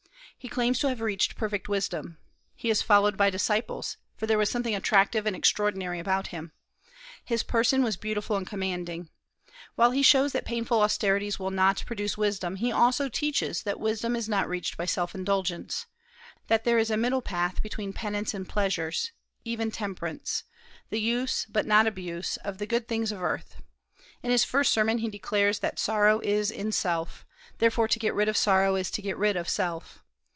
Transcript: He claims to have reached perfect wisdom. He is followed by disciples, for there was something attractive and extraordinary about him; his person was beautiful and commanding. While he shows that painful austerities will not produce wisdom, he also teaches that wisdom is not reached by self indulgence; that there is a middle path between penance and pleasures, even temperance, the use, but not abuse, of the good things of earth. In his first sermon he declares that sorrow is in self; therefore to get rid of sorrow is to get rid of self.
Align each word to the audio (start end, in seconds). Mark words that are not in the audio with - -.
He 0.37 0.49
claims 0.49 0.79
to 0.79 0.89
have 0.89 1.01
reached 1.01 1.35
perfect 1.35 1.69
wisdom. 1.69 2.17
He 2.55 2.71
is 2.71 2.81
followed 2.81 3.15
by 3.15 3.29
disciples, 3.29 3.97
for 4.15 4.25
there 4.25 4.39
was 4.39 4.49
something 4.49 4.73
attractive 4.73 5.27
and 5.27 5.35
extraordinary 5.35 5.99
about 5.99 6.27
him; 6.29 6.51
his 7.23 7.43
person 7.43 7.83
was 7.83 7.95
beautiful 7.95 8.35
and 8.37 8.47
commanding. 8.47 9.11
While 9.75 9.91
he 9.91 10.01
shows 10.01 10.31
that 10.31 10.43
painful 10.43 10.81
austerities 10.81 11.37
will 11.37 11.51
not 11.51 11.83
produce 11.85 12.17
wisdom, 12.17 12.55
he 12.55 12.71
also 12.71 13.07
teaches 13.07 13.61
that 13.61 13.79
wisdom 13.79 14.15
is 14.15 14.27
not 14.27 14.49
reached 14.49 14.77
by 14.77 14.85
self 14.85 15.13
indulgence; 15.13 15.85
that 16.47 16.63
there 16.63 16.79
is 16.79 16.89
a 16.89 16.97
middle 16.97 17.21
path 17.21 17.61
between 17.61 17.93
penance 17.93 18.33
and 18.33 18.49
pleasures, 18.49 19.11
even 19.45 19.69
temperance, 19.69 20.43
the 20.89 20.99
use, 20.99 21.45
but 21.51 21.67
not 21.67 21.85
abuse, 21.85 22.37
of 22.37 22.57
the 22.57 22.65
good 22.65 22.87
things 22.87 23.11
of 23.11 23.21
earth. 23.21 23.61
In 24.23 24.31
his 24.31 24.43
first 24.43 24.73
sermon 24.73 24.97
he 24.97 25.07
declares 25.11 25.59
that 25.59 25.77
sorrow 25.77 26.19
is 26.21 26.49
in 26.49 26.71
self; 26.71 27.27
therefore 27.59 27.87
to 27.87 27.99
get 27.99 28.15
rid 28.15 28.27
of 28.27 28.35
sorrow 28.35 28.75
is 28.75 28.89
to 28.89 29.03
get 29.03 29.17
rid 29.19 29.37
of 29.37 29.47
self. 29.47 29.99